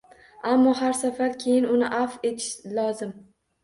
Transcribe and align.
Ammo 0.51 0.73
har 0.79 0.95
safar 1.01 1.37
keyin 1.45 1.69
uni 1.77 1.93
afv 2.01 2.29
etish 2.35 2.53
lozim. 2.77 3.19